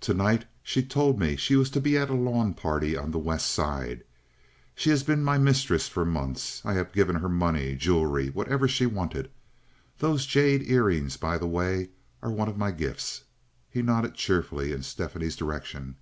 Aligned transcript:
To 0.00 0.12
night 0.12 0.46
she 0.64 0.82
told 0.82 1.20
me 1.20 1.36
she 1.36 1.54
was 1.54 1.70
to 1.70 1.80
be 1.80 1.96
at 1.96 2.10
a 2.10 2.14
lawn 2.14 2.54
party 2.54 2.96
on 2.96 3.12
the 3.12 3.20
West 3.20 3.46
Side. 3.46 4.02
She 4.74 4.90
has 4.90 5.04
been 5.04 5.22
my 5.22 5.38
mistress 5.38 5.86
for 5.86 6.04
months. 6.04 6.60
I 6.64 6.72
have 6.72 6.90
given 6.92 7.14
her 7.14 7.28
money, 7.28 7.76
jewelry, 7.76 8.30
whatever 8.30 8.66
she 8.66 8.84
wanted. 8.84 9.30
Those 9.98 10.26
jade 10.26 10.62
ear 10.68 10.86
rings, 10.86 11.16
by 11.16 11.38
the 11.38 11.46
way, 11.46 11.90
are 12.20 12.32
one 12.32 12.48
of 12.48 12.58
my 12.58 12.72
gifts." 12.72 13.22
He 13.70 13.80
nodded 13.80 14.14
cheerfully 14.14 14.72
in 14.72 14.82
Stephanie's 14.82 15.36
direction. 15.36 15.98